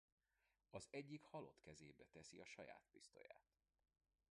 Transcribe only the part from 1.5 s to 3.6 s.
kezébe teszi a saját pisztolyát.